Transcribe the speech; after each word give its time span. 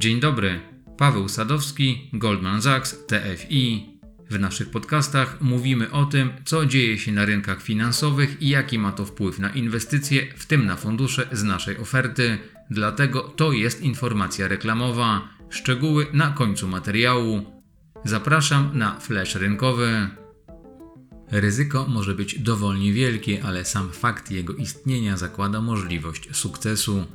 Dzień 0.00 0.20
dobry, 0.20 0.60
Paweł 0.98 1.28
Sadowski, 1.28 2.10
Goldman 2.12 2.62
Sachs, 2.62 3.06
TFI. 3.06 3.86
W 4.30 4.40
naszych 4.40 4.70
podcastach 4.70 5.40
mówimy 5.40 5.90
o 5.90 6.04
tym, 6.04 6.30
co 6.44 6.66
dzieje 6.66 6.98
się 6.98 7.12
na 7.12 7.24
rynkach 7.24 7.62
finansowych 7.62 8.42
i 8.42 8.48
jaki 8.48 8.78
ma 8.78 8.92
to 8.92 9.04
wpływ 9.04 9.38
na 9.38 9.50
inwestycje, 9.50 10.34
w 10.36 10.46
tym 10.46 10.66
na 10.66 10.76
fundusze 10.76 11.28
z 11.32 11.42
naszej 11.42 11.78
oferty. 11.78 12.38
Dlatego 12.70 13.20
to 13.20 13.52
jest 13.52 13.82
informacja 13.82 14.48
reklamowa. 14.48 15.28
Szczegóły 15.50 16.06
na 16.12 16.30
końcu 16.30 16.68
materiału. 16.68 17.62
Zapraszam 18.04 18.70
na 18.78 19.00
flash 19.00 19.34
rynkowy. 19.34 20.08
Ryzyko 21.30 21.86
może 21.88 22.14
być 22.14 22.38
dowolnie 22.38 22.92
wielkie, 22.92 23.44
ale 23.44 23.64
sam 23.64 23.92
fakt 23.92 24.30
jego 24.30 24.52
istnienia 24.52 25.16
zakłada 25.16 25.60
możliwość 25.60 26.36
sukcesu. 26.36 27.06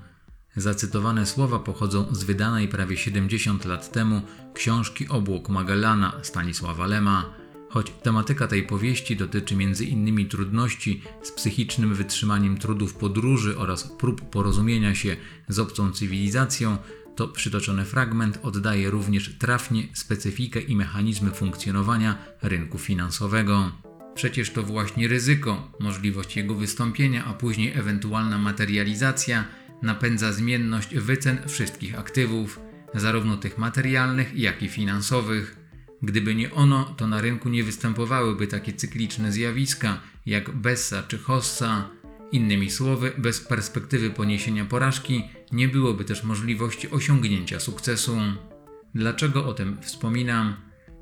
Zacytowane 0.58 1.26
słowa 1.26 1.60
pochodzą 1.60 2.06
z 2.12 2.24
wydanej 2.24 2.68
prawie 2.68 2.98
70 2.98 3.66
lat 3.66 3.92
temu 3.92 4.22
książki 4.54 5.08
Obłok 5.08 5.50
Magellana 5.50 6.14
Stanisława 6.22 6.88
Lema. 6.88 7.34
Choć 7.70 7.92
tematyka 8.04 8.48
tej 8.48 8.64
powieści 8.64 9.16
dotyczy 9.16 9.56
m.in. 9.56 10.30
trudności 10.30 11.02
z 11.24 11.32
psychicznym 11.32 11.96
wytrzymaniem 11.96 12.58
trudów 12.58 12.94
podróży 12.94 13.58
oraz 13.58 13.84
prób 13.84 14.22
porozumienia 14.30 14.96
się 14.96 15.18
z 15.48 15.60
obcą 15.60 15.92
cywilizacją, 15.92 16.78
to 17.16 17.28
przytoczony 17.28 17.86
fragment 17.86 18.40
oddaje 18.44 18.90
również 18.90 19.36
trafnie 19.40 19.88
specyfikę 19.94 20.62
i 20.62 20.76
mechanizmy 20.76 21.32
funkcjonowania 21.32 22.18
rynku 22.42 22.78
finansowego. 22.78 23.72
Przecież 24.16 24.50
to 24.50 24.64
właśnie 24.64 25.08
ryzyko, 25.08 25.72
możliwość 25.80 26.38
jego 26.38 26.56
wystąpienia, 26.56 27.26
a 27.26 27.34
później 27.34 27.74
ewentualna 27.78 28.38
materializacja 28.38 29.46
napędza 29.82 30.34
zmienność 30.34 30.96
wycen 30.96 31.38
wszystkich 31.48 32.00
aktywów, 32.00 32.60
zarówno 32.94 33.38
tych 33.38 33.58
materialnych, 33.58 34.36
jak 34.36 34.64
i 34.64 34.70
finansowych. 34.70 35.56
Gdyby 36.02 36.36
nie 36.36 36.54
ono, 36.54 36.86
to 36.98 37.08
na 37.08 37.22
rynku 37.22 37.50
nie 37.50 37.64
występowałyby 37.64 38.48
takie 38.48 38.74
cykliczne 38.74 39.32
zjawiska 39.32 40.02
jak 40.26 40.52
Bessa 40.52 41.04
czy 41.04 41.18
Hossa. 41.18 41.90
Innymi 42.32 42.72
słowy, 42.72 43.12
bez 43.18 43.40
perspektywy 43.42 44.10
poniesienia 44.10 44.66
porażki 44.66 45.24
nie 45.52 45.68
byłoby 45.68 46.06
też 46.06 46.24
możliwości 46.24 46.92
osiągnięcia 46.92 47.60
sukcesu. 47.60 48.18
Dlaczego 48.96 49.46
o 49.46 49.54
tym 49.54 49.78
wspominam? 49.82 50.56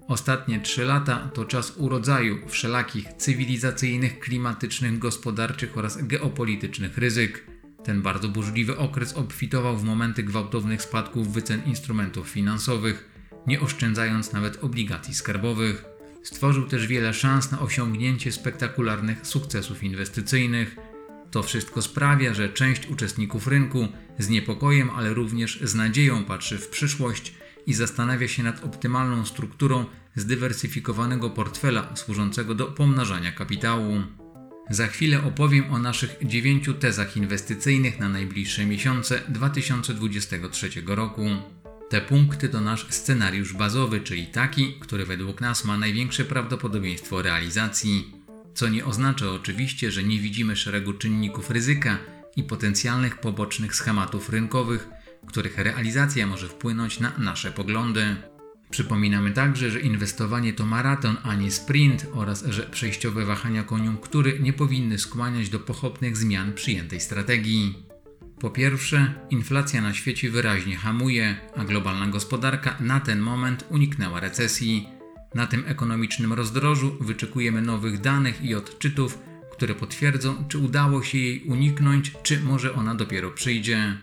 Ostatnie 0.08 0.60
trzy 0.60 0.86
lata 0.86 1.30
to 1.34 1.46
czas 1.46 1.74
urodzaju 1.78 2.48
wszelakich 2.48 3.14
cywilizacyjnych, 3.14 4.20
klimatycznych, 4.20 5.00
gospodarczych 5.00 5.78
oraz 5.78 6.08
geopolitycznych 6.08 6.98
ryzyk. 6.98 7.53
Ten 7.84 8.02
bardzo 8.02 8.30
burzliwy 8.30 8.78
okres 8.78 9.14
obfitował 9.14 9.78
w 9.78 9.84
momenty 9.84 10.24
gwałtownych 10.24 10.82
spadków 10.82 11.34
wycen 11.34 11.62
instrumentów 11.66 12.30
finansowych, 12.30 13.10
nie 13.48 13.62
oszczędzając 13.62 14.34
nawet 14.34 14.64
obligacji 14.64 15.14
skarbowych. 15.14 15.86
Stworzył 16.24 16.68
też 16.68 16.88
wiele 16.88 17.14
szans 17.14 17.52
na 17.52 17.60
osiągnięcie 17.60 18.32
spektakularnych 18.32 19.28
sukcesów 19.28 19.84
inwestycyjnych. 19.84 20.76
To 21.32 21.44
wszystko 21.44 21.82
sprawia, 21.82 22.34
że 22.34 22.50
część 22.50 22.88
uczestników 22.88 23.48
rynku 23.48 23.88
z 24.20 24.30
niepokojem, 24.30 24.90
ale 24.90 25.14
również 25.14 25.60
z 25.62 25.76
nadzieją 25.76 26.26
patrzy 26.26 26.58
w 26.58 26.70
przyszłość 26.70 27.34
i 27.66 27.74
zastanawia 27.74 28.28
się 28.28 28.44
nad 28.44 28.64
optymalną 28.64 29.26
strukturą 29.26 29.86
zdywersyfikowanego 30.16 31.30
portfela 31.30 31.96
służącego 31.96 32.56
do 32.56 32.66
pomnażania 32.66 33.32
kapitału. 33.32 34.04
Za 34.70 34.88
chwilę 34.88 35.24
opowiem 35.24 35.74
o 35.74 35.80
naszych 35.80 36.16
dziewięciu 36.22 36.74
tezach 36.74 37.18
inwestycyjnych 37.18 38.00
na 38.00 38.10
najbliższe 38.10 38.66
miesiące 38.66 39.22
2023 39.30 40.70
roku. 40.86 41.26
Te 41.90 42.02
punkty 42.02 42.50
to 42.50 42.62
nasz 42.62 42.88
scenariusz 42.90 43.54
bazowy, 43.54 44.02
czyli 44.02 44.28
taki, 44.28 44.74
który 44.80 45.06
według 45.06 45.42
nas 45.42 45.66
ma 45.66 45.78
największe 45.78 46.26
prawdopodobieństwo 46.26 47.22
realizacji. 47.22 48.12
Co 48.54 48.70
nie 48.70 48.86
oznacza 48.86 49.32
oczywiście, 49.32 49.92
że 49.92 50.04
nie 50.04 50.20
widzimy 50.20 50.56
szeregu 50.56 50.94
czynników 50.94 51.50
ryzyka 51.50 51.98
i 52.36 52.44
potencjalnych 52.44 53.20
pobocznych 53.20 53.76
schematów 53.76 54.30
rynkowych, 54.30 54.88
których 55.28 55.58
realizacja 55.58 56.28
może 56.28 56.48
wpłynąć 56.48 57.00
na 57.00 57.12
nasze 57.18 57.52
poglądy. 57.52 58.16
Przypominamy 58.74 59.32
także, 59.32 59.72
że 59.72 59.80
inwestowanie 59.80 60.54
to 60.54 60.66
maraton, 60.66 61.18
a 61.24 61.36
nie 61.36 61.52
sprint 61.52 62.08
oraz 62.14 62.46
że 62.46 62.64
przejściowe 62.64 63.26
wahania 63.26 63.64
koniunktury 63.64 64.40
nie 64.40 64.54
powinny 64.54 65.00
skłaniać 65.00 65.50
do 65.50 65.60
pochopnych 65.60 66.18
zmian 66.18 66.54
przyjętej 66.54 67.00
strategii. 67.00 67.76
Po 68.40 68.50
pierwsze, 68.50 69.14
inflacja 69.30 69.82
na 69.82 69.94
świecie 69.94 70.30
wyraźnie 70.30 70.76
hamuje, 70.76 71.36
a 71.56 71.64
globalna 71.64 72.08
gospodarka 72.08 72.78
na 72.80 73.00
ten 73.00 73.20
moment 73.20 73.66
uniknęła 73.70 74.20
recesji. 74.20 74.88
Na 75.36 75.48
tym 75.48 75.64
ekonomicznym 75.68 76.34
rozdrożu 76.34 76.98
wyczekujemy 77.02 77.62
nowych 77.62 78.02
danych 78.02 78.46
i 78.46 78.56
odczytów, 78.56 79.20
które 79.52 79.76
potwierdzą, 79.76 80.48
czy 80.48 80.58
udało 80.58 81.04
się 81.04 81.18
jej 81.18 81.44
uniknąć, 81.44 82.12
czy 82.24 82.40
może 82.40 82.74
ona 82.74 82.96
dopiero 82.96 83.32
przyjdzie. 83.32 83.98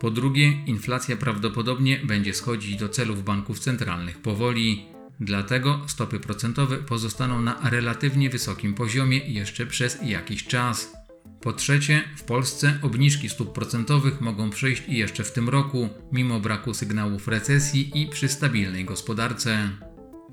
Po 0.00 0.10
drugie, 0.10 0.52
inflacja 0.66 1.16
prawdopodobnie 1.16 2.00
będzie 2.04 2.34
schodzić 2.34 2.76
do 2.76 2.88
celów 2.88 3.24
banków 3.24 3.58
centralnych 3.58 4.18
powoli, 4.18 4.86
dlatego 5.20 5.80
stopy 5.86 6.20
procentowe 6.20 6.76
pozostaną 6.76 7.42
na 7.42 7.70
relatywnie 7.70 8.30
wysokim 8.30 8.74
poziomie 8.74 9.18
jeszcze 9.18 9.66
przez 9.66 9.98
jakiś 10.02 10.46
czas. 10.46 10.92
Po 11.40 11.52
trzecie, 11.52 12.04
w 12.16 12.22
Polsce 12.22 12.78
obniżki 12.82 13.28
stóp 13.28 13.52
procentowych 13.52 14.20
mogą 14.20 14.50
przejść 14.50 14.82
jeszcze 14.88 15.24
w 15.24 15.32
tym 15.32 15.48
roku, 15.48 15.88
mimo 16.12 16.40
braku 16.40 16.74
sygnałów 16.74 17.28
recesji 17.28 18.02
i 18.02 18.06
przy 18.08 18.28
stabilnej 18.28 18.84
gospodarce. 18.84 19.70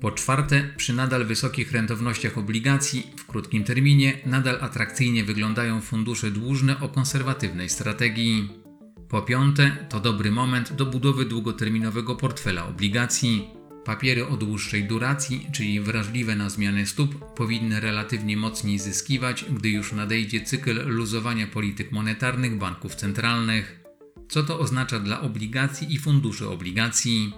Po 0.00 0.10
czwarte, 0.10 0.70
przy 0.76 0.92
nadal 0.92 1.24
wysokich 1.24 1.72
rentownościach 1.72 2.38
obligacji 2.38 3.06
w 3.16 3.26
krótkim 3.26 3.64
terminie 3.64 4.18
nadal 4.26 4.58
atrakcyjnie 4.60 5.24
wyglądają 5.24 5.80
fundusze 5.80 6.30
dłużne 6.30 6.80
o 6.80 6.88
konserwatywnej 6.88 7.68
strategii. 7.68 8.63
Po 9.08 9.22
piąte, 9.22 9.86
to 9.88 10.00
dobry 10.00 10.30
moment 10.30 10.72
do 10.72 10.86
budowy 10.86 11.24
długoterminowego 11.24 12.16
portfela 12.16 12.66
obligacji. 12.66 13.48
Papiery 13.84 14.26
o 14.26 14.36
dłuższej 14.36 14.84
duracji, 14.84 15.46
czyli 15.52 15.80
wrażliwe 15.80 16.36
na 16.36 16.50
zmiany 16.50 16.86
stóp, 16.86 17.34
powinny 17.34 17.80
relatywnie 17.80 18.36
mocniej 18.36 18.78
zyskiwać, 18.78 19.44
gdy 19.50 19.68
już 19.68 19.92
nadejdzie 19.92 20.40
cykl 20.40 20.86
luzowania 20.86 21.46
polityk 21.46 21.92
monetarnych 21.92 22.58
banków 22.58 22.94
centralnych. 22.94 23.80
Co 24.28 24.42
to 24.42 24.58
oznacza 24.58 25.00
dla 25.00 25.20
obligacji 25.20 25.94
i 25.94 25.98
funduszy 25.98 26.48
obligacji? 26.48 27.32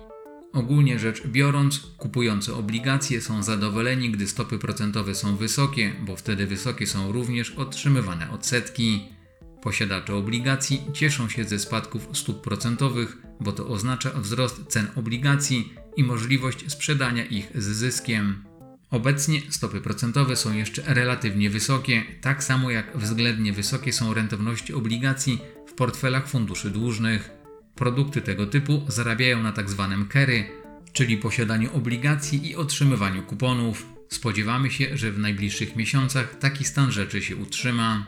Ogólnie 0.53 0.99
rzecz 0.99 1.27
biorąc, 1.27 1.81
kupujący 1.97 2.55
obligacje 2.55 3.21
są 3.21 3.43
zadowoleni, 3.43 4.11
gdy 4.11 4.27
stopy 4.27 4.59
procentowe 4.59 5.15
są 5.15 5.37
wysokie, 5.37 5.93
bo 6.07 6.17
wtedy 6.17 6.47
wysokie 6.47 6.87
są 6.87 7.13
również 7.13 7.51
otrzymywane 7.51 8.31
odsetki. 8.31 9.16
Posiadacze 9.63 10.15
obligacji 10.15 10.81
cieszą 10.93 11.29
się 11.29 11.45
ze 11.45 11.59
spadków 11.59 12.09
stóp 12.13 12.43
procentowych, 12.43 13.17
bo 13.41 13.53
to 13.53 13.69
oznacza 13.69 14.11
wzrost 14.11 14.67
cen 14.69 14.87
obligacji 14.97 15.73
i 15.97 16.05
możliwość 16.05 16.73
sprzedania 16.73 17.25
ich 17.25 17.51
z 17.55 17.65
zyskiem. 17.65 18.45
Obecnie 18.91 19.41
stopy 19.51 19.81
procentowe 19.81 20.37
są 20.37 20.53
jeszcze 20.53 20.83
relatywnie 20.95 21.51
wysokie, 21.51 22.03
tak 22.21 22.45
samo 22.45 22.71
jak 22.71 22.99
względnie 22.99 23.53
wysokie 23.53 23.93
są 23.93 24.15
rentowności 24.15 24.75
obligacji 24.75 25.39
w 25.67 25.73
portfelach 25.73 26.29
funduszy 26.29 26.71
dłużnych. 26.71 27.31
Produkty 27.75 28.21
tego 28.21 28.47
typu 28.47 28.83
zarabiają 28.89 29.43
na 29.43 29.53
tzw. 29.53 29.97
Tak 29.99 30.13
carry, 30.13 30.45
czyli 30.93 31.17
posiadaniu 31.17 31.77
obligacji 31.77 32.51
i 32.51 32.57
otrzymywaniu 32.57 33.23
kuponów. 33.23 33.87
Spodziewamy 34.09 34.71
się, 34.71 34.97
że 34.97 35.13
w 35.13 35.19
najbliższych 35.19 35.77
miesiącach 35.77 36.39
taki 36.39 36.65
stan 36.65 36.93
rzeczy 36.93 37.23
się 37.23 37.37
utrzyma. 37.37 38.07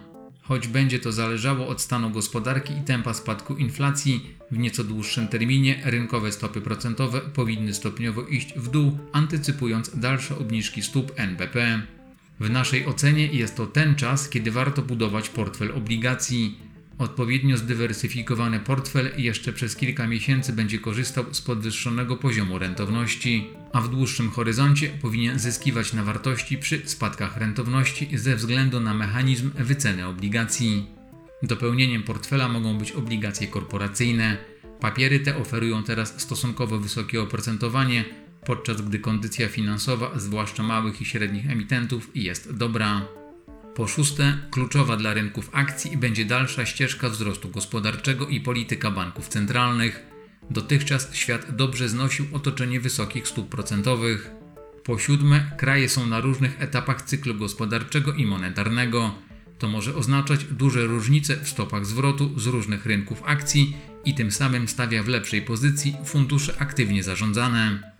Choć 0.48 0.68
będzie 0.68 0.98
to 0.98 1.12
zależało 1.12 1.68
od 1.68 1.80
stanu 1.80 2.10
gospodarki 2.10 2.72
i 2.72 2.82
tempa 2.82 3.14
spadku 3.14 3.56
inflacji, 3.56 4.34
w 4.50 4.58
nieco 4.58 4.84
dłuższym 4.84 5.28
terminie 5.28 5.80
rynkowe 5.84 6.32
stopy 6.32 6.60
procentowe 6.60 7.20
powinny 7.20 7.74
stopniowo 7.74 8.22
iść 8.22 8.54
w 8.56 8.68
dół, 8.70 8.98
antycypując 9.12 9.98
dalsze 9.98 10.38
obniżki 10.38 10.82
stóp 10.82 11.12
NBP. 11.16 11.82
W 12.40 12.50
naszej 12.50 12.86
ocenie 12.86 13.26
jest 13.26 13.56
to 13.56 13.66
ten 13.66 13.94
czas, 13.94 14.28
kiedy 14.28 14.50
warto 14.50 14.82
budować 14.82 15.28
portfel 15.28 15.72
obligacji. 15.72 16.58
Odpowiednio 16.98 17.56
zdywersyfikowany 17.56 18.60
portfel 18.60 19.10
jeszcze 19.16 19.52
przez 19.52 19.76
kilka 19.76 20.06
miesięcy 20.06 20.52
będzie 20.52 20.78
korzystał 20.78 21.24
z 21.34 21.40
podwyższonego 21.40 22.16
poziomu 22.16 22.58
rentowności, 22.58 23.46
a 23.72 23.80
w 23.80 23.88
dłuższym 23.88 24.30
horyzoncie 24.30 24.88
powinien 25.02 25.38
zyskiwać 25.38 25.92
na 25.92 26.04
wartości 26.04 26.58
przy 26.58 26.82
spadkach 26.84 27.36
rentowności 27.36 28.18
ze 28.18 28.36
względu 28.36 28.80
na 28.80 28.94
mechanizm 28.94 29.50
wyceny 29.50 30.06
obligacji. 30.06 30.86
Dopełnieniem 31.42 32.02
portfela 32.02 32.48
mogą 32.48 32.78
być 32.78 32.92
obligacje 32.92 33.46
korporacyjne. 33.46 34.36
Papiery 34.80 35.20
te 35.20 35.36
oferują 35.36 35.82
teraz 35.82 36.20
stosunkowo 36.20 36.78
wysokie 36.78 37.22
oprocentowanie, 37.22 38.04
podczas 38.46 38.82
gdy 38.82 38.98
kondycja 38.98 39.48
finansowa, 39.48 40.18
zwłaszcza 40.18 40.62
małych 40.62 41.00
i 41.00 41.04
średnich 41.04 41.50
emitentów, 41.50 42.10
jest 42.14 42.56
dobra. 42.56 43.02
Po 43.78 43.86
szóste, 43.86 44.38
kluczowa 44.50 44.96
dla 44.96 45.14
rynków 45.14 45.50
akcji 45.52 45.96
będzie 45.96 46.24
dalsza 46.24 46.66
ścieżka 46.66 47.08
wzrostu 47.08 47.48
gospodarczego 47.48 48.26
i 48.26 48.40
polityka 48.40 48.90
banków 48.90 49.28
centralnych. 49.28 50.02
Dotychczas 50.50 51.14
świat 51.14 51.56
dobrze 51.56 51.88
znosił 51.88 52.26
otoczenie 52.32 52.80
wysokich 52.80 53.28
stóp 53.28 53.48
procentowych. 53.48 54.30
Po 54.84 54.98
siódme, 54.98 55.50
kraje 55.56 55.88
są 55.88 56.06
na 56.06 56.20
różnych 56.20 56.62
etapach 56.62 57.02
cyklu 57.02 57.34
gospodarczego 57.34 58.12
i 58.12 58.26
monetarnego. 58.26 59.14
To 59.58 59.68
może 59.68 59.94
oznaczać 59.94 60.44
duże 60.44 60.86
różnice 60.86 61.36
w 61.36 61.48
stopach 61.48 61.86
zwrotu 61.86 62.40
z 62.40 62.46
różnych 62.46 62.86
rynków 62.86 63.22
akcji 63.24 63.76
i 64.04 64.14
tym 64.14 64.32
samym 64.32 64.68
stawia 64.68 65.02
w 65.02 65.08
lepszej 65.08 65.42
pozycji 65.42 65.96
fundusze 66.04 66.54
aktywnie 66.58 67.02
zarządzane. 67.02 67.92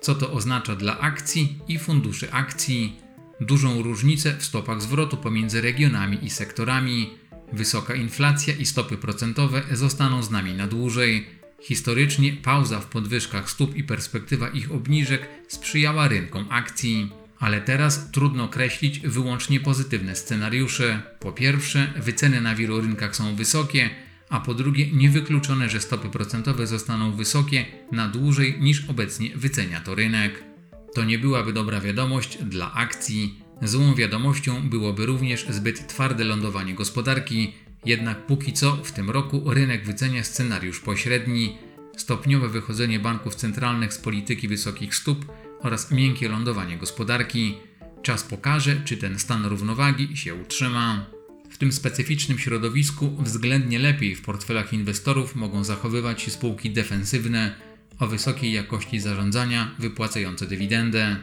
Co 0.00 0.14
to 0.14 0.32
oznacza 0.32 0.76
dla 0.76 0.98
akcji 0.98 1.58
i 1.68 1.78
funduszy 1.78 2.32
akcji? 2.32 3.03
Dużą 3.40 3.82
różnicę 3.82 4.36
w 4.38 4.44
stopach 4.44 4.82
zwrotu 4.82 5.16
pomiędzy 5.16 5.60
regionami 5.60 6.24
i 6.24 6.30
sektorami. 6.30 7.10
Wysoka 7.52 7.94
inflacja 7.94 8.54
i 8.54 8.66
stopy 8.66 8.96
procentowe 8.96 9.62
zostaną 9.72 10.22
z 10.22 10.30
nami 10.30 10.54
na 10.54 10.66
dłużej. 10.66 11.26
Historycznie 11.60 12.32
pauza 12.32 12.80
w 12.80 12.86
podwyżkach 12.86 13.50
stóp 13.50 13.76
i 13.76 13.84
perspektywa 13.84 14.48
ich 14.48 14.72
obniżek 14.72 15.28
sprzyjała 15.48 16.08
rynkom 16.08 16.46
akcji. 16.50 17.10
Ale 17.38 17.60
teraz 17.60 18.10
trudno 18.10 18.44
określić 18.44 19.00
wyłącznie 19.00 19.60
pozytywne 19.60 20.16
scenariusze. 20.16 21.02
Po 21.20 21.32
pierwsze, 21.32 21.92
wyceny 21.96 22.40
na 22.40 22.54
wielu 22.54 22.80
rynkach 22.80 23.16
są 23.16 23.36
wysokie, 23.36 23.90
a 24.28 24.40
po 24.40 24.54
drugie 24.54 24.90
niewykluczone, 24.92 25.68
że 25.68 25.80
stopy 25.80 26.08
procentowe 26.08 26.66
zostaną 26.66 27.12
wysokie 27.12 27.64
na 27.92 28.08
dłużej 28.08 28.56
niż 28.60 28.90
obecnie 28.90 29.30
wycenia 29.36 29.80
to 29.80 29.94
rynek. 29.94 30.53
To 30.94 31.04
nie 31.04 31.18
byłaby 31.18 31.52
dobra 31.52 31.80
wiadomość 31.80 32.38
dla 32.38 32.72
akcji. 32.72 33.40
Złą 33.62 33.94
wiadomością 33.94 34.68
byłoby 34.68 35.06
również 35.06 35.46
zbyt 35.48 35.86
twarde 35.88 36.24
lądowanie 36.24 36.74
gospodarki, 36.74 37.52
jednak 37.84 38.26
póki 38.26 38.52
co 38.52 38.76
w 38.76 38.92
tym 38.92 39.10
roku 39.10 39.50
rynek 39.50 39.86
wycenia 39.86 40.24
scenariusz 40.24 40.80
pośredni, 40.80 41.58
stopniowe 41.96 42.48
wychodzenie 42.48 42.98
banków 42.98 43.34
centralnych 43.34 43.94
z 43.94 43.98
polityki 43.98 44.48
wysokich 44.48 44.94
stóp 44.94 45.32
oraz 45.60 45.90
miękkie 45.90 46.28
lądowanie 46.28 46.76
gospodarki. 46.76 47.54
Czas 48.02 48.22
pokaże, 48.22 48.76
czy 48.84 48.96
ten 48.96 49.18
stan 49.18 49.46
równowagi 49.46 50.16
się 50.16 50.34
utrzyma. 50.34 51.06
W 51.50 51.58
tym 51.58 51.72
specyficznym 51.72 52.38
środowisku 52.38 53.16
względnie 53.18 53.78
lepiej 53.78 54.16
w 54.16 54.22
portfelach 54.22 54.72
inwestorów 54.72 55.36
mogą 55.36 55.64
zachowywać 55.64 56.22
się 56.22 56.30
spółki 56.30 56.70
defensywne 56.70 57.54
o 57.98 58.06
wysokiej 58.06 58.52
jakości 58.52 59.00
zarządzania 59.00 59.74
wypłacające 59.78 60.46
dywidendę. 60.46 61.16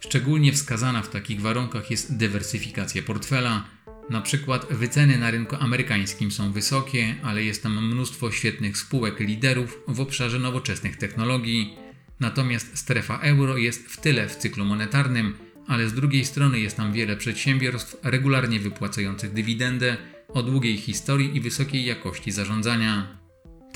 Szczególnie 0.00 0.52
wskazana 0.52 1.02
w 1.02 1.10
takich 1.10 1.40
warunkach 1.40 1.90
jest 1.90 2.16
dywersyfikacja 2.16 3.02
portfela. 3.02 3.64
Na 4.10 4.20
przykład 4.20 4.66
wyceny 4.70 5.18
na 5.18 5.30
rynku 5.30 5.56
amerykańskim 5.60 6.30
są 6.30 6.52
wysokie, 6.52 7.14
ale 7.22 7.44
jest 7.44 7.62
tam 7.62 7.86
mnóstwo 7.86 8.30
świetnych 8.30 8.78
spółek 8.78 9.20
liderów 9.20 9.78
w 9.88 10.00
obszarze 10.00 10.38
nowoczesnych 10.38 10.96
technologii. 10.96 11.76
Natomiast 12.20 12.78
strefa 12.78 13.18
euro 13.18 13.56
jest 13.56 13.88
w 13.88 14.00
tyle 14.00 14.28
w 14.28 14.36
cyklu 14.36 14.64
monetarnym, 14.64 15.34
ale 15.66 15.88
z 15.88 15.94
drugiej 15.94 16.24
strony 16.24 16.60
jest 16.60 16.76
tam 16.76 16.92
wiele 16.92 17.16
przedsiębiorstw 17.16 17.96
regularnie 18.02 18.60
wypłacających 18.60 19.32
dywidendę 19.32 19.96
o 20.28 20.42
długiej 20.42 20.76
historii 20.76 21.36
i 21.36 21.40
wysokiej 21.40 21.84
jakości 21.84 22.32
zarządzania. 22.32 23.17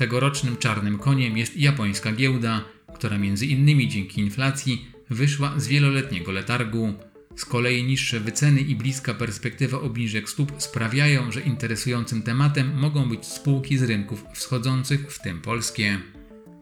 Tegorocznym 0.03 0.57
czarnym 0.57 0.99
koniem 0.99 1.37
jest 1.37 1.57
japońska 1.57 2.13
giełda, 2.13 2.65
która 2.95 3.19
między 3.19 3.47
innymi 3.47 3.89
dzięki 3.89 4.21
inflacji 4.21 4.87
wyszła 5.11 5.61
z 5.61 5.69
wieloletniego 5.69 6.33
letargu. 6.33 6.95
Z 7.37 7.45
kolei 7.45 7.85
niższe 7.85 8.21
wyceny 8.21 8.61
i 8.61 8.77
bliska 8.77 9.15
perspektywa 9.15 9.81
obniżek 9.81 10.31
stóp 10.31 10.53
sprawiają, 10.59 11.33
że 11.33 11.41
interesującym 11.41 12.23
tematem 12.23 12.79
mogą 12.79 13.09
być 13.09 13.27
spółki 13.27 13.79
z 13.79 13.83
rynków 13.83 14.25
wschodzących, 14.35 15.13
w 15.13 15.23
tym 15.23 15.41
polskie. 15.41 15.99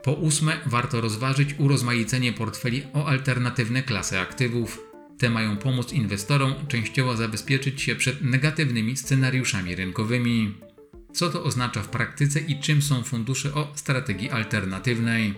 Po 0.02 0.12
ósme, 0.12 0.60
warto 0.66 1.00
rozważyć 1.00 1.54
urozmaicenie 1.58 2.32
portfeli 2.32 2.82
o 2.92 3.06
alternatywne 3.06 3.82
klasy 3.82 4.18
aktywów. 4.18 4.80
Te 5.18 5.30
mają 5.30 5.56
pomóc 5.56 5.92
inwestorom 5.92 6.54
częściowo 6.68 7.16
zabezpieczyć 7.16 7.82
się 7.82 7.94
przed 7.94 8.22
negatywnymi 8.22 8.96
scenariuszami 8.96 9.74
rynkowymi. 9.74 10.54
Co 11.12 11.30
to 11.30 11.44
oznacza 11.44 11.82
w 11.82 11.88
praktyce 11.88 12.40
i 12.40 12.60
czym 12.60 12.82
są 12.82 13.02
fundusze 13.02 13.54
o 13.54 13.72
strategii 13.74 14.30
alternatywnej? 14.30 15.34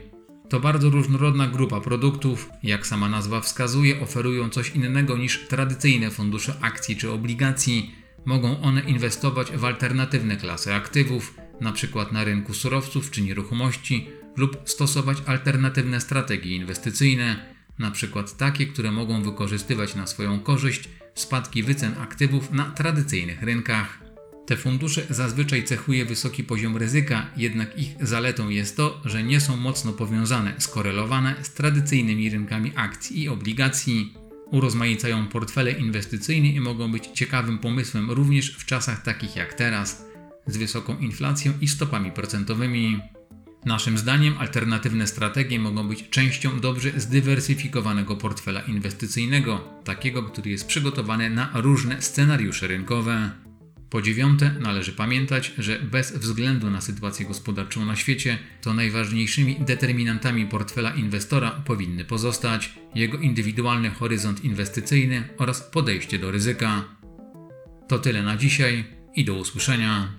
To 0.48 0.60
bardzo 0.60 0.90
różnorodna 0.90 1.46
grupa 1.46 1.80
produktów. 1.80 2.50
Jak 2.62 2.86
sama 2.86 3.08
nazwa 3.08 3.40
wskazuje, 3.40 4.00
oferują 4.00 4.48
coś 4.48 4.70
innego 4.70 5.16
niż 5.16 5.46
tradycyjne 5.48 6.10
fundusze 6.10 6.54
akcji 6.60 6.96
czy 6.96 7.10
obligacji. 7.10 7.94
Mogą 8.24 8.60
one 8.60 8.80
inwestować 8.80 9.52
w 9.52 9.64
alternatywne 9.64 10.36
klasy 10.36 10.74
aktywów, 10.74 11.34
np. 11.60 12.06
na 12.12 12.24
rynku 12.24 12.54
surowców 12.54 13.10
czy 13.10 13.22
nieruchomości, 13.22 14.08
lub 14.36 14.56
stosować 14.64 15.18
alternatywne 15.26 16.00
strategie 16.00 16.56
inwestycyjne, 16.56 17.54
np. 17.80 18.24
takie, 18.38 18.66
które 18.66 18.92
mogą 18.92 19.22
wykorzystywać 19.22 19.94
na 19.94 20.06
swoją 20.06 20.40
korzyść 20.40 20.88
spadki 21.14 21.62
wycen 21.62 21.94
aktywów 22.00 22.50
na 22.50 22.64
tradycyjnych 22.64 23.42
rynkach. 23.42 24.01
Te 24.46 24.56
fundusze 24.56 25.02
zazwyczaj 25.10 25.64
cechuje 25.64 26.04
wysoki 26.04 26.44
poziom 26.44 26.76
ryzyka, 26.76 27.30
jednak 27.36 27.78
ich 27.78 27.96
zaletą 28.00 28.48
jest 28.48 28.76
to, 28.76 29.00
że 29.04 29.22
nie 29.22 29.40
są 29.40 29.56
mocno 29.56 29.92
powiązane, 29.92 30.54
skorelowane 30.58 31.34
z 31.42 31.50
tradycyjnymi 31.50 32.30
rynkami 32.30 32.72
akcji 32.74 33.22
i 33.22 33.28
obligacji. 33.28 34.14
Urozmaicają 34.50 35.26
portfele 35.26 35.72
inwestycyjne 35.72 36.48
i 36.48 36.60
mogą 36.60 36.92
być 36.92 37.06
ciekawym 37.06 37.58
pomysłem 37.58 38.10
również 38.10 38.56
w 38.56 38.66
czasach 38.66 39.02
takich 39.02 39.36
jak 39.36 39.54
teraz, 39.54 40.04
z 40.46 40.56
wysoką 40.56 40.98
inflacją 40.98 41.52
i 41.60 41.68
stopami 41.68 42.12
procentowymi. 42.12 43.00
Naszym 43.64 43.98
zdaniem 43.98 44.38
alternatywne 44.38 45.06
strategie 45.06 45.58
mogą 45.58 45.88
być 45.88 46.08
częścią 46.10 46.60
dobrze 46.60 46.90
zdywersyfikowanego 46.96 48.16
portfela 48.16 48.60
inwestycyjnego, 48.60 49.68
takiego, 49.84 50.22
który 50.22 50.50
jest 50.50 50.66
przygotowany 50.66 51.30
na 51.30 51.50
różne 51.54 52.02
scenariusze 52.02 52.66
rynkowe. 52.66 53.30
Po 53.92 54.02
dziewiąte, 54.02 54.54
należy 54.60 54.92
pamiętać, 54.92 55.52
że 55.58 55.78
bez 55.78 56.12
względu 56.12 56.70
na 56.70 56.80
sytuację 56.80 57.26
gospodarczą 57.26 57.84
na 57.86 57.96
świecie, 57.96 58.38
to 58.60 58.74
najważniejszymi 58.74 59.56
determinantami 59.60 60.46
portfela 60.46 60.94
inwestora 60.94 61.50
powinny 61.50 62.04
pozostać 62.04 62.74
jego 62.94 63.18
indywidualny 63.18 63.90
horyzont 63.90 64.44
inwestycyjny 64.44 65.28
oraz 65.38 65.60
podejście 65.60 66.18
do 66.18 66.30
ryzyka. 66.30 66.84
To 67.88 67.98
tyle 67.98 68.22
na 68.22 68.36
dzisiaj 68.36 68.84
i 69.14 69.24
do 69.24 69.34
usłyszenia. 69.34 70.12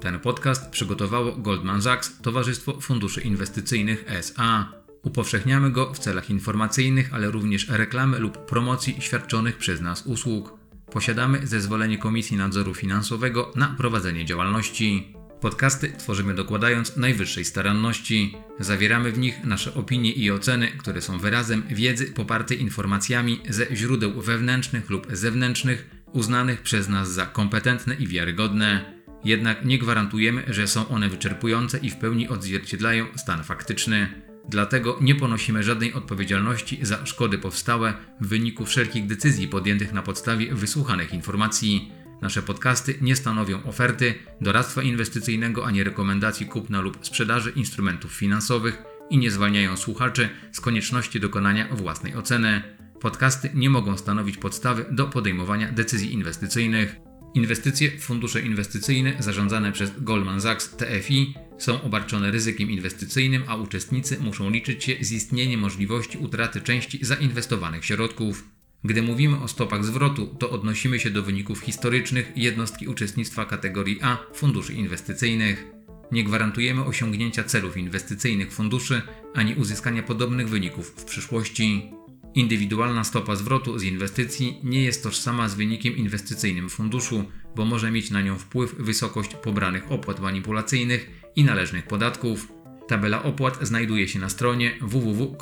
Ten 0.00 0.20
podcast 0.20 0.70
przygotowało 0.70 1.36
Goldman 1.36 1.82
Sachs, 1.82 2.20
Towarzystwo 2.22 2.80
Funduszy 2.80 3.20
Inwestycyjnych 3.20 4.04
SA. 4.08 4.72
Upowszechniamy 5.02 5.70
go 5.70 5.94
w 5.94 5.98
celach 5.98 6.30
informacyjnych, 6.30 7.14
ale 7.14 7.30
również 7.30 7.68
reklamy 7.68 8.18
lub 8.18 8.46
promocji 8.46 8.96
świadczonych 9.00 9.56
przez 9.56 9.80
nas 9.80 10.06
usług. 10.06 10.61
Posiadamy 10.92 11.46
zezwolenie 11.46 11.98
Komisji 11.98 12.36
Nadzoru 12.36 12.74
Finansowego 12.74 13.52
na 13.56 13.74
prowadzenie 13.78 14.24
działalności. 14.24 15.14
Podcasty 15.40 15.92
tworzymy 15.98 16.34
dokładając 16.34 16.96
najwyższej 16.96 17.44
staranności. 17.44 18.36
Zawieramy 18.58 19.12
w 19.12 19.18
nich 19.18 19.44
nasze 19.44 19.74
opinie 19.74 20.12
i 20.12 20.30
oceny, 20.30 20.68
które 20.68 21.00
są 21.00 21.18
wyrazem 21.18 21.62
wiedzy 21.68 22.06
popartej 22.06 22.60
informacjami 22.60 23.40
ze 23.48 23.76
źródeł 23.76 24.20
wewnętrznych 24.22 24.90
lub 24.90 25.06
zewnętrznych, 25.12 25.90
uznanych 26.12 26.62
przez 26.62 26.88
nas 26.88 27.12
za 27.12 27.26
kompetentne 27.26 27.94
i 27.94 28.06
wiarygodne. 28.06 28.94
Jednak 29.24 29.64
nie 29.64 29.78
gwarantujemy, 29.78 30.44
że 30.48 30.68
są 30.68 30.88
one 30.88 31.08
wyczerpujące 31.08 31.78
i 31.78 31.90
w 31.90 31.96
pełni 31.96 32.28
odzwierciedlają 32.28 33.06
stan 33.16 33.44
faktyczny. 33.44 34.31
Dlatego 34.48 34.98
nie 35.00 35.14
ponosimy 35.14 35.62
żadnej 35.62 35.92
odpowiedzialności 35.92 36.78
za 36.82 37.06
szkody 37.06 37.38
powstałe 37.38 37.94
w 38.20 38.26
wyniku 38.26 38.66
wszelkich 38.66 39.06
decyzji 39.06 39.48
podjętych 39.48 39.92
na 39.92 40.02
podstawie 40.02 40.54
wysłuchanych 40.54 41.14
informacji. 41.14 41.92
Nasze 42.22 42.42
podcasty 42.42 42.94
nie 43.00 43.16
stanowią 43.16 43.62
oferty, 43.62 44.14
doradztwa 44.40 44.82
inwestycyjnego 44.82 45.66
ani 45.66 45.84
rekomendacji 45.84 46.46
kupna 46.46 46.80
lub 46.80 47.06
sprzedaży 47.06 47.50
instrumentów 47.50 48.12
finansowych 48.12 48.82
i 49.10 49.18
nie 49.18 49.30
zwalniają 49.30 49.76
słuchaczy 49.76 50.28
z 50.52 50.60
konieczności 50.60 51.20
dokonania 51.20 51.68
własnej 51.70 52.16
oceny. 52.16 52.62
Podcasty 53.00 53.50
nie 53.54 53.70
mogą 53.70 53.96
stanowić 53.96 54.36
podstawy 54.36 54.84
do 54.90 55.06
podejmowania 55.06 55.72
decyzji 55.72 56.12
inwestycyjnych. 56.12 56.96
Inwestycje 57.34 57.90
w 57.90 58.00
fundusze 58.00 58.40
inwestycyjne 58.40 59.12
zarządzane 59.18 59.72
przez 59.72 59.90
Goldman 59.98 60.40
Sachs 60.40 60.76
TFI 60.76 61.34
są 61.58 61.82
obarczone 61.82 62.30
ryzykiem 62.30 62.70
inwestycyjnym, 62.70 63.42
a 63.46 63.56
uczestnicy 63.56 64.20
muszą 64.20 64.50
liczyć 64.50 64.84
się 64.84 64.96
z 65.00 65.12
istnieniem 65.12 65.60
możliwości 65.60 66.18
utraty 66.18 66.60
części 66.60 67.04
zainwestowanych 67.04 67.84
środków. 67.84 68.48
Gdy 68.84 69.02
mówimy 69.02 69.40
o 69.40 69.48
stopach 69.48 69.84
zwrotu, 69.84 70.26
to 70.26 70.50
odnosimy 70.50 71.00
się 71.00 71.10
do 71.10 71.22
wyników 71.22 71.60
historycznych 71.60 72.32
jednostki 72.36 72.88
uczestnictwa 72.88 73.44
kategorii 73.44 73.98
A 74.02 74.18
funduszy 74.34 74.72
inwestycyjnych. 74.72 75.66
Nie 76.12 76.24
gwarantujemy 76.24 76.84
osiągnięcia 76.84 77.44
celów 77.44 77.76
inwestycyjnych 77.76 78.52
funduszy 78.52 79.02
ani 79.34 79.54
uzyskania 79.54 80.02
podobnych 80.02 80.48
wyników 80.48 80.94
w 80.96 81.04
przyszłości. 81.04 81.92
Indywidualna 82.34 83.04
stopa 83.04 83.36
zwrotu 83.36 83.78
z 83.78 83.82
inwestycji 83.82 84.58
nie 84.64 84.82
jest 84.82 85.02
tożsama 85.02 85.48
z 85.48 85.54
wynikiem 85.54 85.96
inwestycyjnym 85.96 86.70
funduszu, 86.70 87.24
bo 87.56 87.64
może 87.64 87.90
mieć 87.90 88.10
na 88.10 88.22
nią 88.22 88.38
wpływ 88.38 88.74
wysokość 88.78 89.34
pobranych 89.34 89.92
opłat 89.92 90.20
manipulacyjnych 90.20 91.10
i 91.36 91.44
należnych 91.44 91.86
podatków. 91.86 92.52
Tabela 92.88 93.22
opłat 93.22 93.58
znajduje 93.66 94.08
się 94.08 94.18
na 94.18 94.28
stronie 94.28 94.72
www.gstfi.pl. 94.80 95.40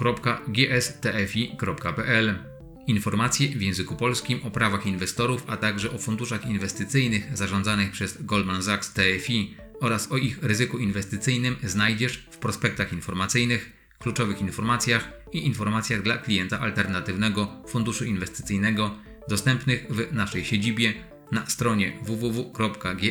Informacje 2.86 3.48
w 3.48 3.62
języku 3.62 3.96
polskim 3.96 4.40
o 4.42 4.50
prawach 4.50 4.86
inwestorów, 4.86 5.44
a 5.46 5.56
także 5.56 5.92
o 5.92 5.98
funduszach 5.98 6.46
inwestycyjnych 6.46 7.36
zarządzanych 7.36 7.90
przez 7.90 8.22
Goldman 8.22 8.62
Sachs 8.62 8.92
TFI 8.92 9.54
oraz 9.80 10.12
o 10.12 10.16
ich 10.16 10.42
ryzyku 10.42 10.78
inwestycyjnym 10.78 11.56
znajdziesz 11.62 12.26
w 12.30 12.38
prospektach 12.38 12.92
informacyjnych, 12.92 13.79
kluczowych 14.02 14.40
informacjach 14.40 15.10
i 15.32 15.46
informacjach 15.46 16.02
dla 16.02 16.18
klienta 16.18 16.60
alternatywnego 16.60 17.62
funduszu 17.68 18.04
inwestycyjnego 18.04 18.90
dostępnych 19.28 19.86
w 19.90 20.12
naszej 20.12 20.44
siedzibie 20.44 20.94
na 21.32 21.46
stronie 21.46 21.92
www.gstfi.pl 22.02 23.04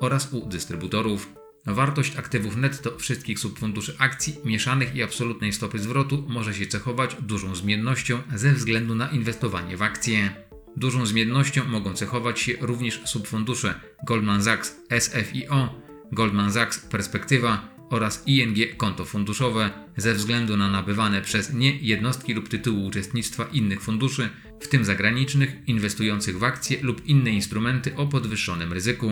oraz 0.00 0.32
u 0.32 0.48
dystrybutorów. 0.48 1.32
Wartość 1.66 2.16
aktywów 2.16 2.56
netto 2.56 2.98
wszystkich 2.98 3.38
subfunduszy 3.38 3.94
akcji 3.98 4.36
mieszanych 4.44 4.94
i 4.94 5.02
absolutnej 5.02 5.52
stopy 5.52 5.78
zwrotu 5.78 6.24
może 6.28 6.54
się 6.54 6.66
cechować 6.66 7.16
dużą 7.20 7.54
zmiennością 7.54 8.22
ze 8.34 8.52
względu 8.52 8.94
na 8.94 9.08
inwestowanie 9.08 9.76
w 9.76 9.82
akcje. 9.82 10.30
Dużą 10.76 11.06
zmiennością 11.06 11.64
mogą 11.64 11.94
cechować 11.94 12.40
się 12.40 12.52
również 12.60 13.00
subfundusze 13.04 13.80
Goldman 14.06 14.42
Sachs 14.42 14.76
SFIO, 14.98 15.82
Goldman 16.12 16.52
Sachs 16.52 16.78
Perspektywa 16.78 17.79
oraz 17.90 18.22
ING 18.26 18.76
konto 18.76 19.04
funduszowe 19.04 19.70
ze 19.96 20.14
względu 20.14 20.56
na 20.56 20.70
nabywane 20.70 21.22
przez 21.22 21.52
nie 21.52 21.76
jednostki 21.76 22.34
lub 22.34 22.48
tytuły 22.48 22.80
uczestnictwa 22.80 23.44
innych 23.44 23.80
funduszy, 23.80 24.28
w 24.60 24.68
tym 24.68 24.84
zagranicznych, 24.84 25.56
inwestujących 25.66 26.38
w 26.38 26.44
akcje 26.44 26.82
lub 26.82 27.06
inne 27.06 27.30
instrumenty 27.30 27.96
o 27.96 28.06
podwyższonym 28.06 28.72
ryzyku. 28.72 29.10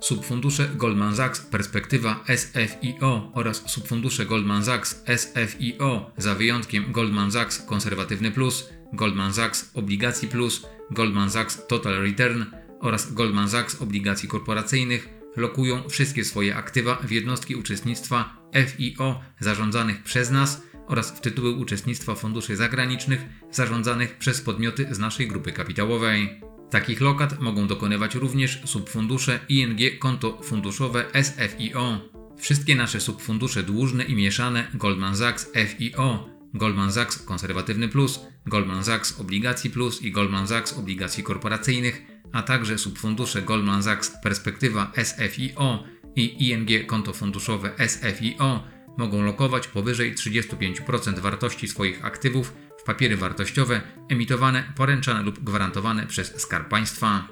Subfundusze 0.00 0.68
Goldman 0.74 1.16
Sachs 1.16 1.40
Perspektywa 1.40 2.24
SFIO 2.36 3.30
oraz 3.34 3.70
subfundusze 3.70 4.26
Goldman 4.26 4.64
Sachs 4.64 5.04
SFIO 5.16 6.10
za 6.16 6.34
wyjątkiem 6.34 6.92
Goldman 6.92 7.32
Sachs 7.32 7.62
Konserwatywny 7.62 8.30
Plus, 8.30 8.68
Goldman 8.92 9.34
Sachs 9.34 9.70
Obligacji 9.74 10.28
Plus, 10.28 10.66
Goldman 10.90 11.30
Sachs 11.30 11.66
Total 11.66 12.02
Return 12.02 12.44
oraz 12.80 13.14
Goldman 13.14 13.48
Sachs 13.48 13.82
Obligacji 13.82 14.28
Korporacyjnych 14.28 15.15
lokują 15.36 15.88
wszystkie 15.88 16.24
swoje 16.24 16.56
aktywa 16.56 16.94
w 16.96 17.10
jednostki 17.10 17.54
uczestnictwa 17.56 18.36
FIO 18.66 19.20
zarządzanych 19.40 20.02
przez 20.02 20.30
nas 20.30 20.62
oraz 20.86 21.10
w 21.10 21.20
tytuły 21.20 21.50
uczestnictwa 21.50 22.14
funduszy 22.14 22.56
zagranicznych 22.56 23.20
zarządzanych 23.50 24.18
przez 24.18 24.40
podmioty 24.40 24.86
z 24.90 24.98
naszej 24.98 25.28
grupy 25.28 25.52
kapitałowej. 25.52 26.40
Takich 26.70 27.00
lokat 27.00 27.40
mogą 27.40 27.66
dokonywać 27.66 28.14
również 28.14 28.62
subfundusze 28.64 29.40
ING 29.48 29.98
konto 29.98 30.42
funduszowe 30.42 31.04
SFIO. 31.22 32.00
Wszystkie 32.38 32.74
nasze 32.74 33.00
subfundusze 33.00 33.62
dłużne 33.62 34.04
i 34.04 34.14
mieszane 34.14 34.70
Goldman 34.74 35.16
Sachs 35.16 35.52
FIO, 35.52 36.28
Goldman 36.54 36.92
Sachs 36.92 37.22
Konserwatywny 37.22 37.88
Plus, 37.88 38.20
Goldman 38.46 38.84
Sachs 38.84 39.20
Obligacji 39.20 39.70
Plus 39.70 40.02
i 40.02 40.12
Goldman 40.12 40.48
Sachs 40.48 40.72
Obligacji 40.72 41.22
Korporacyjnych, 41.22 42.02
a 42.36 42.42
także 42.42 42.78
subfundusze 42.78 43.42
Goldman 43.42 43.82
Sachs 43.82 44.12
Perspektywa 44.22 44.92
SFIO 45.04 45.84
i 46.16 46.48
ING 46.48 46.86
konto 46.86 47.12
funduszowe 47.12 47.70
SFIO 47.88 48.64
mogą 48.96 49.22
lokować 49.22 49.68
powyżej 49.68 50.14
35% 50.14 51.18
wartości 51.18 51.68
swoich 51.68 52.04
aktywów 52.04 52.54
w 52.78 52.82
papiery 52.82 53.16
wartościowe 53.16 53.80
emitowane, 54.08 54.72
poręczane 54.76 55.22
lub 55.22 55.44
gwarantowane 55.44 56.06
przez 56.06 56.40
Skarb 56.40 56.68
Państwa. 56.68 57.28